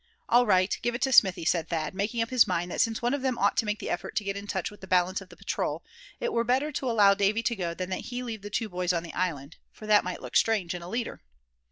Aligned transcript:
"All 0.29 0.47
right, 0.47 0.75
give 0.81 0.95
it 0.95 1.01
to 1.03 1.11
Smithy," 1.11 1.45
said 1.45 1.69
Thad; 1.69 1.93
making 1.93 2.23
up 2.23 2.31
his 2.31 2.47
mind 2.47 2.71
that 2.71 2.81
since 2.81 3.03
one 3.03 3.13
of 3.13 3.21
them 3.21 3.37
ought 3.37 3.55
to 3.57 3.67
make 3.67 3.77
the 3.77 3.91
effort 3.91 4.15
to 4.15 4.23
get 4.23 4.35
in 4.35 4.47
touch 4.47 4.71
with 4.71 4.81
the 4.81 4.87
balance 4.87 5.21
of 5.21 5.29
the 5.29 5.37
patrol, 5.37 5.83
it 6.19 6.33
were 6.33 6.43
better 6.43 6.71
to 6.71 6.89
allow 6.89 7.13
Davy 7.13 7.43
to 7.43 7.55
go 7.55 7.75
than 7.75 7.91
that 7.91 8.05
he 8.05 8.23
leave 8.23 8.41
the 8.41 8.49
two 8.49 8.67
boys 8.67 8.93
on 8.93 9.03
the 9.03 9.13
island; 9.13 9.57
for 9.71 9.85
that 9.85 10.03
might 10.03 10.19
look 10.23 10.35
strange 10.35 10.73
in 10.73 10.81
a 10.81 10.89
leader. 10.89 11.21